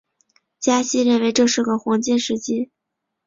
[0.59, 2.71] 加西认为这是个黄金时机。